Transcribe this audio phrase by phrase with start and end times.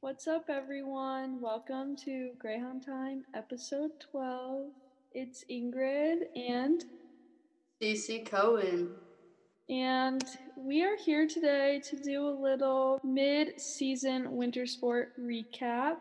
[0.00, 1.40] What's up, everyone?
[1.40, 4.66] Welcome to Greyhound Time, episode 12.
[5.12, 6.84] It's Ingrid and
[7.82, 8.90] Cece Cohen.
[9.68, 10.22] And
[10.56, 15.96] we are here today to do a little mid season winter sport recap.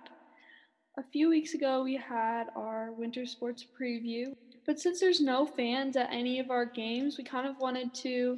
[0.99, 4.35] A few weeks ago, we had our winter sports preview,
[4.67, 8.37] but since there's no fans at any of our games, we kind of wanted to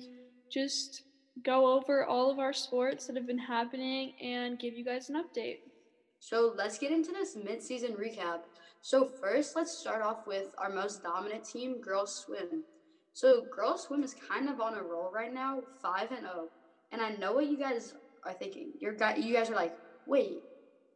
[0.50, 1.02] just
[1.44, 5.16] go over all of our sports that have been happening and give you guys an
[5.16, 5.60] update.
[6.20, 8.42] So let's get into this mid-season recap.
[8.82, 12.64] So first, let's start off with our most dominant team, girls swim.
[13.14, 16.32] So girls swim is kind of on a roll right now, five and zero.
[16.36, 16.50] Oh.
[16.92, 17.94] And I know what you guys
[18.26, 18.72] are thinking.
[18.80, 20.42] You're you guys are like, wait,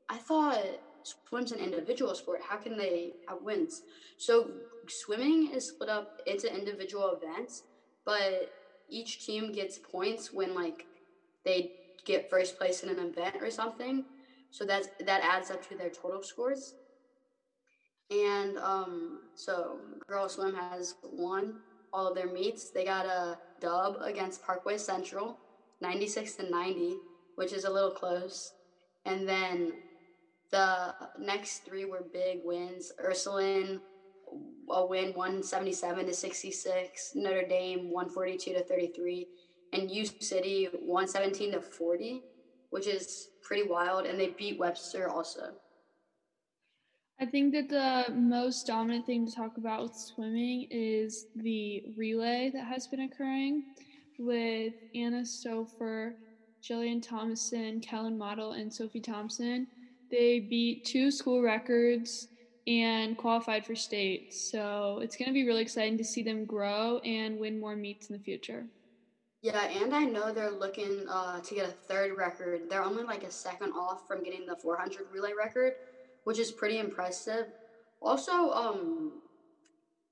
[0.10, 0.63] I thought
[1.04, 2.41] swim's an individual sport.
[2.48, 3.84] How can they have wins?
[4.18, 4.52] So
[4.88, 7.63] swimming is split up into individual events,
[8.05, 8.52] but
[8.90, 10.86] each team gets points when like
[11.46, 11.72] they
[12.05, 14.05] get first place in an event or something.
[14.52, 16.76] So that's that adds up to their total scores.
[18.12, 21.55] And um, so girls swim has won
[21.91, 22.70] all of their meets.
[22.70, 25.38] They got a dub against Parkway Central,
[25.82, 26.98] 96 to 90,
[27.35, 28.54] which is a little close.
[29.05, 29.74] And then
[30.52, 32.91] the next three were big wins.
[33.00, 33.79] Ursuline
[34.70, 39.28] a win 177 to 66, Notre Dame 142 to 33,
[39.74, 42.24] and U City 117 to 40,
[42.70, 44.06] which is pretty wild.
[44.06, 45.54] And they beat Webster also.
[47.20, 52.52] I think that the most dominant thing to talk about with swimming is the relay
[52.54, 53.64] that has been occurring
[54.20, 56.14] with Anna Stouffer,
[56.64, 59.68] Jillian Thomason, Kellen Model, and Sophie Thompson.
[60.10, 62.28] They beat two school records
[62.68, 64.34] and qualified for state.
[64.34, 68.09] So it's going to be really exciting to see them grow and win more meets
[68.09, 68.66] in the future.
[69.42, 72.62] Yeah, and I know they're looking uh, to get a third record.
[72.69, 75.74] They're only like a second off from getting the 400 relay record,
[76.24, 77.47] which is pretty impressive.
[78.02, 79.22] Also, um,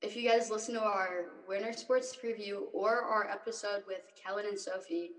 [0.01, 4.59] if you guys listen to our winter sports preview or our episode with Kellen and
[4.59, 5.11] Sophie,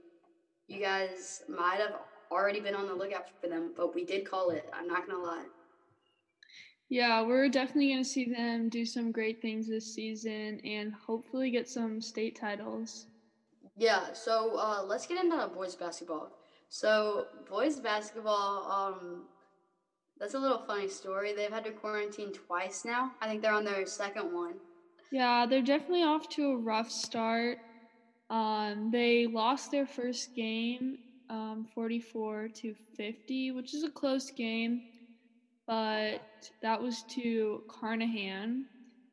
[0.68, 1.94] you guys might have
[2.30, 4.68] already been on the lookout for them, but we did call it.
[4.74, 5.46] I'm not gonna lie.
[6.92, 11.50] Yeah, we're definitely going to see them do some great things this season and hopefully
[11.50, 13.06] get some state titles.
[13.78, 16.32] Yeah, so uh, let's get into boys basketball.
[16.68, 19.22] So, boys basketball, um,
[20.18, 21.32] that's a little funny story.
[21.32, 23.12] They've had to quarantine twice now.
[23.22, 24.56] I think they're on their second one.
[25.10, 27.56] Yeah, they're definitely off to a rough start.
[28.28, 30.98] Um, they lost their first game,
[31.30, 34.82] um, 44 to 50, which is a close game
[35.66, 36.22] but
[36.62, 38.66] that was to Carnahan,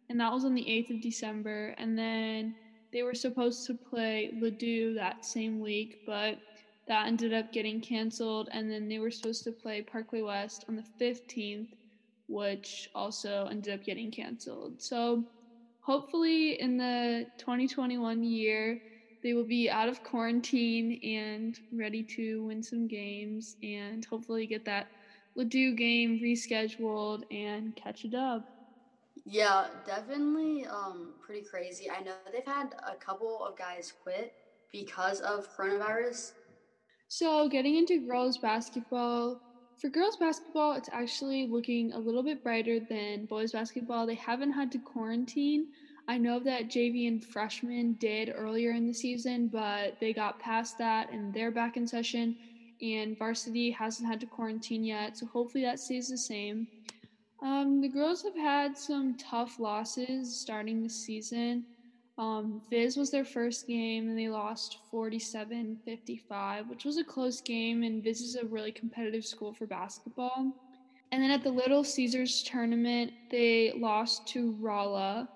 [0.10, 1.76] and that was on the 8th of December.
[1.78, 2.56] And then
[2.92, 6.40] they were supposed to play Ladue that same week, but
[6.88, 8.50] that ended up getting canceled.
[8.52, 11.74] And then they were supposed to play Parkway West on the 15th,
[12.28, 14.82] which also ended up getting canceled.
[14.82, 15.26] So
[15.82, 18.82] hopefully in the 2021 year,
[19.22, 24.66] they will be out of quarantine and ready to win some games and hopefully get
[24.66, 24.88] that
[25.38, 28.44] Ladue game rescheduled and catch a dub.
[29.26, 31.90] Yeah, definitely um, pretty crazy.
[31.90, 34.20] I know they've had a couple of guys quit
[34.72, 36.32] because of coronavirus.
[37.08, 39.40] So, getting into girls basketball,
[39.78, 44.06] for girls basketball, it's actually looking a little bit brighter than boys basketball.
[44.06, 45.68] They haven't had to quarantine.
[46.08, 50.78] I know that JV and freshmen did earlier in the season, but they got past
[50.78, 52.36] that and they're back in session
[52.82, 56.68] and varsity hasn't had to quarantine yet, so hopefully that stays the same.
[57.42, 61.66] Um, the girls have had some tough losses starting the season.
[62.18, 67.40] Um, Viz was their first game and they lost 47 55, which was a close
[67.40, 70.52] game, and Viz is a really competitive school for basketball.
[71.12, 75.30] And then at the Little Caesars tournament, they lost to Rolla,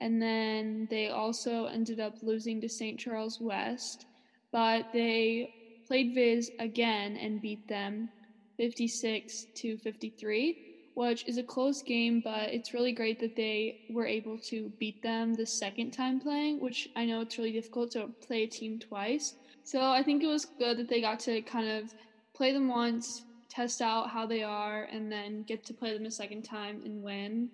[0.00, 2.98] and then they also ended up losing to St.
[2.98, 4.06] Charles West,
[4.52, 5.52] but they
[5.92, 8.08] played Viz again and beat them
[8.56, 10.56] 56 to 53,
[10.94, 15.02] which is a close game, but it's really great that they were able to beat
[15.02, 18.78] them the second time playing, which I know it's really difficult to play a team
[18.78, 19.34] twice.
[19.64, 21.92] So I think it was good that they got to kind of
[22.34, 26.10] play them once, test out how they are, and then get to play them a
[26.10, 27.50] second time and win.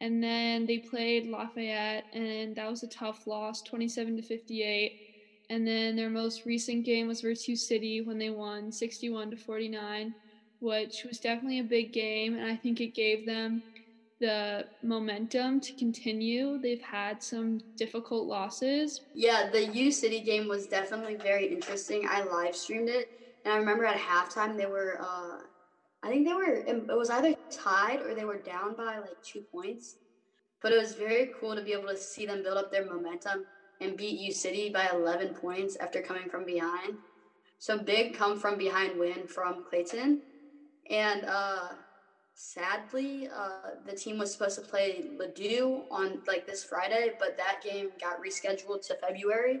[0.00, 5.11] And then they played Lafayette, and that was a tough loss, 27 to 58.
[5.52, 10.14] And then their most recent game was versus City when they won 61 to 49,
[10.60, 12.32] which was definitely a big game.
[12.32, 13.62] And I think it gave them
[14.18, 16.56] the momentum to continue.
[16.56, 19.02] They've had some difficult losses.
[19.12, 22.06] Yeah, the U City game was definitely very interesting.
[22.08, 23.10] I live streamed it.
[23.44, 25.36] And I remember at halftime they were uh,
[26.02, 29.42] I think they were, it was either tied or they were down by like two
[29.52, 29.96] points.
[30.62, 33.44] But it was very cool to be able to see them build up their momentum
[33.82, 36.98] and beat U City by 11 points after coming from behind.
[37.58, 40.22] So big come from behind win from Clayton.
[40.90, 41.68] And uh,
[42.34, 47.62] sadly, uh, the team was supposed to play Ladue on like this Friday, but that
[47.62, 49.60] game got rescheduled to February.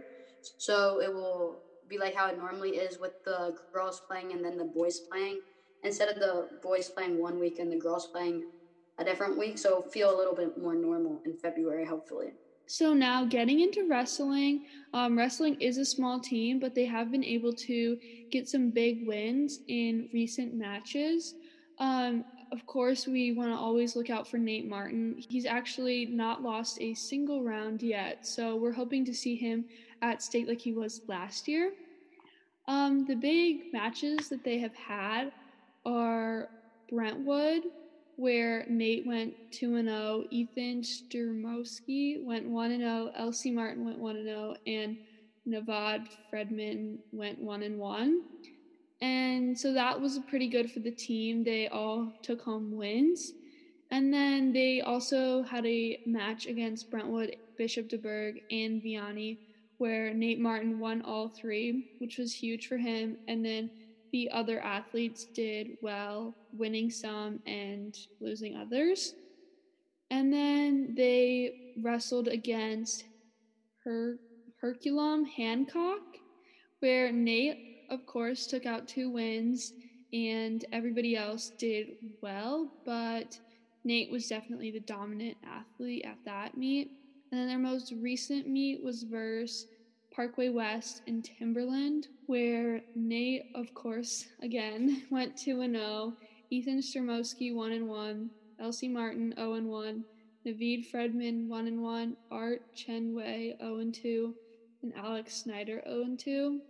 [0.58, 4.56] So it will be like how it normally is with the girls playing and then
[4.56, 5.40] the boys playing.
[5.84, 8.42] Instead of the boys playing one week and the girls playing
[8.98, 12.32] a different week, so feel a little bit more normal in February, hopefully.
[12.72, 14.64] So now getting into wrestling,
[14.94, 17.98] um, wrestling is a small team, but they have been able to
[18.30, 21.34] get some big wins in recent matches.
[21.78, 25.22] Um, of course, we want to always look out for Nate Martin.
[25.28, 29.66] He's actually not lost a single round yet, so we're hoping to see him
[30.00, 31.72] at state like he was last year.
[32.68, 35.30] Um, the big matches that they have had
[35.84, 36.48] are
[36.88, 37.64] Brentwood,
[38.16, 43.98] where Nate went 2 and 0, Ethan Sturmowski went 1 and 0, Elsie Martin went
[43.98, 44.96] 1 and 0, and
[45.48, 48.22] Naveed Fredman went 1 and 1.
[49.00, 51.42] And so that was pretty good for the team.
[51.42, 53.32] They all took home wins.
[53.90, 59.38] And then they also had a match against Brentwood, Bishop DuBourg, and Vianney,
[59.78, 63.16] where Nate Martin won all three, which was huge for him.
[63.26, 63.70] And then
[64.12, 69.14] the other athletes did well, winning some and losing others.
[70.10, 73.04] And then they wrestled against
[73.84, 74.18] Her-
[74.62, 76.02] Herculum Hancock,
[76.80, 79.74] where Nate of course, took out two wins,
[80.14, 81.88] and everybody else did
[82.22, 83.38] well, but
[83.84, 86.90] Nate was definitely the dominant athlete at that meet.
[87.30, 89.66] And then their most recent meet was versus
[90.14, 96.14] Parkway West in Timberland, where Nate, of course, again went 2 and 0,
[96.52, 100.04] Ethan Sturmowski 1 and 1, Elsie Martin 0 and 1,
[100.46, 104.34] Naveed Fredman 1 and 1, Art Chenway 0 and 2,
[104.82, 106.60] and Alex Snyder 0 and 2.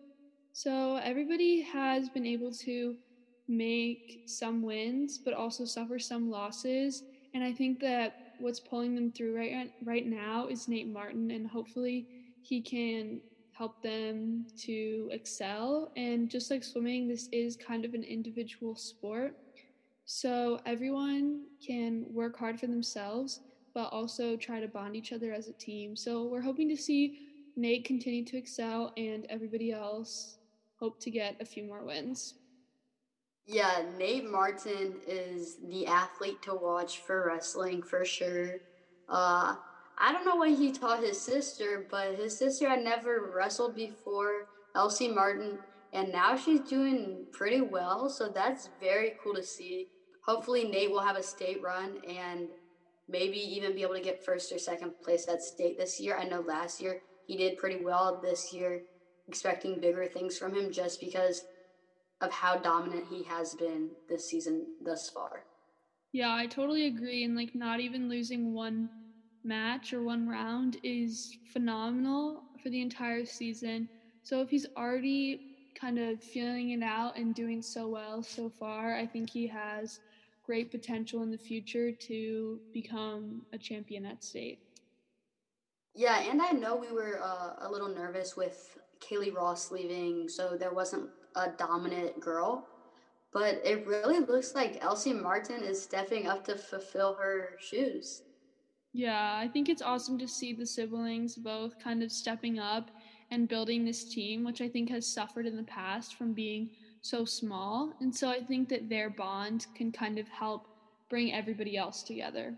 [0.53, 2.95] So everybody has been able to
[3.49, 7.03] make some wins, but also suffer some losses.
[7.35, 11.45] And I think that what's pulling them through right right now is Nate Martin, and
[11.45, 12.07] hopefully
[12.43, 13.21] he can
[13.51, 15.91] help them to excel.
[15.97, 19.35] And just like swimming, this is kind of an individual sport.
[20.05, 23.41] So everyone can work hard for themselves,
[23.75, 25.97] but also try to bond each other as a team.
[25.97, 27.19] So we're hoping to see
[27.57, 30.39] Nate continue to excel and everybody else
[30.79, 32.35] hope to get a few more wins.
[33.47, 38.57] Yeah, Nate Martin is the athlete to watch for wrestling for sure.
[39.09, 39.57] Uh,
[39.99, 44.47] I don't know what he taught his sister, but his sister had never wrestled before,
[44.75, 45.59] Elsie Martin,
[45.93, 48.09] and now she's doing pretty well.
[48.09, 49.89] So that's very cool to see.
[50.27, 52.49] Hopefully, Nate will have a state run and
[53.09, 56.17] maybe even be able to get first or second place at state this year.
[56.17, 58.21] I know last year he did pretty well.
[58.23, 58.83] This year
[59.29, 61.43] expecting bigger things from him just because
[62.21, 65.45] of how dominant he has been this season thus far.
[66.13, 67.25] Yeah, I totally agree.
[67.25, 68.91] And like not even losing one
[69.45, 73.89] match or one round is phenomenal for the entire season.
[74.23, 75.41] So if he's already
[75.75, 80.01] kind of feeling it out and doing so well so far, I think he has
[80.45, 84.59] great potential in the future to become a champion at state.
[85.95, 90.57] Yeah, and I know we were uh, a little nervous with Kaylee Ross leaving, so
[90.57, 92.67] there wasn't a dominant girl.
[93.33, 98.23] But it really looks like Elsie Martin is stepping up to fulfill her shoes.
[98.93, 102.91] Yeah, I think it's awesome to see the siblings both kind of stepping up
[103.33, 106.69] and building this team, which I think has suffered in the past from being
[107.01, 107.95] so small.
[108.01, 110.69] And so I think that their bond can kind of help
[111.09, 112.55] bring everybody else together.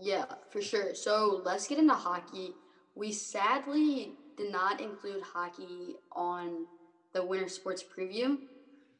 [0.00, 0.94] Yeah, for sure.
[0.94, 2.54] So let's get into hockey.
[2.94, 6.66] We sadly did not include hockey on
[7.12, 8.38] the winter sports preview,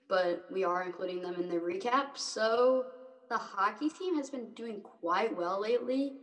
[0.09, 2.17] but we are including them in the recap.
[2.17, 2.87] So
[3.31, 6.15] the hockey team has been doing quite well lately.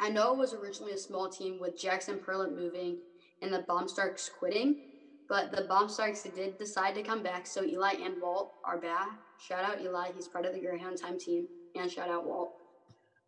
[0.00, 2.98] I know it was originally a small team with Jackson Perlin moving
[3.42, 4.76] and the Bombstarks quitting,
[5.28, 7.46] but the Bombstarks did decide to come back.
[7.46, 9.08] So Eli and Walt are back.
[9.38, 12.52] Shout out Eli, he's part of the Greyhound Time team, and shout out Walt.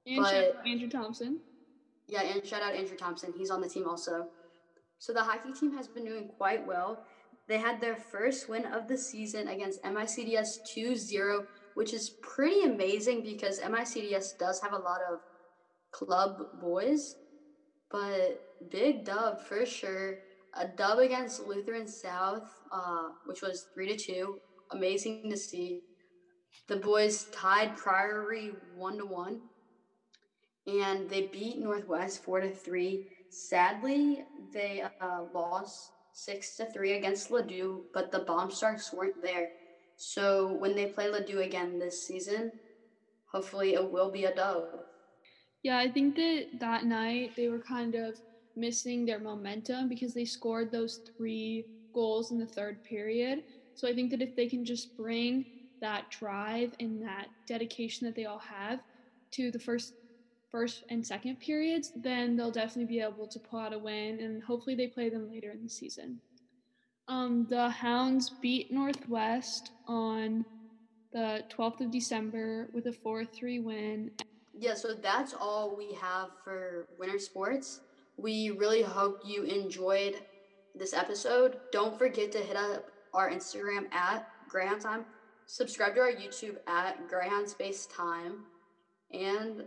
[0.06, 1.40] And but, shout out Andrew Thompson.
[2.06, 3.32] Yeah, and shout out Andrew Thompson.
[3.36, 4.28] He's on the team also.
[4.98, 7.04] So the hockey team has been doing quite well.
[7.48, 12.62] They had their first win of the season against MICDS 2 0, which is pretty
[12.62, 15.20] amazing because MICDS does have a lot of
[15.90, 17.16] club boys.
[17.90, 18.40] But
[18.70, 20.18] big dub for sure.
[20.54, 24.38] A dub against Lutheran South, uh, which was 3 to 2.
[24.72, 25.82] Amazing to see.
[26.68, 29.40] The boys tied Priory one to one,
[30.66, 33.08] and they beat Northwest four to three.
[33.30, 39.48] Sadly, they uh, lost six to three against Ladue, but the Bombstarks weren't there.
[39.96, 42.52] So when they play Ladue again this season,
[43.30, 44.64] hopefully it will be a dub.
[45.62, 48.14] Yeah, I think that that night they were kind of
[48.56, 53.44] missing their momentum because they scored those three goals in the third period.
[53.74, 55.46] So I think that if they can just bring
[55.80, 58.80] that drive and that dedication that they all have
[59.32, 59.94] to the first
[60.50, 64.40] first and second periods, then they'll definitely be able to pull out a win and
[64.40, 66.20] hopefully they play them later in the season.
[67.08, 70.44] Um, the Hounds beat Northwest on
[71.12, 74.10] the 12th of December with a 4 3 win.
[74.56, 77.80] Yeah, so that's all we have for winter sports.
[78.16, 80.16] We really hope you enjoyed
[80.74, 81.56] this episode.
[81.72, 85.04] Don't forget to hit up our Instagram at Greyhound Time.
[85.46, 88.44] Subscribe to our YouTube at Greyhound Space Time.
[89.12, 89.64] And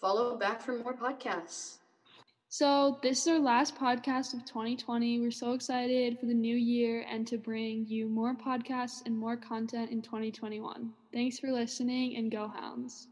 [0.00, 1.78] follow back for more podcasts.
[2.48, 5.20] So, this is our last podcast of 2020.
[5.20, 9.38] We're so excited for the new year and to bring you more podcasts and more
[9.38, 10.92] content in 2021.
[11.14, 13.08] Thanks for listening and go Hounds.